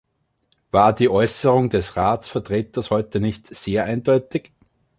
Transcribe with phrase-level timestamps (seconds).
[0.71, 4.51] War die Äußerung des Ratsvertreters heute nicht sehr eindeutig?